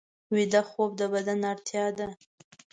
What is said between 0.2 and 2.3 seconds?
ویده خوب د بدن اړتیا ده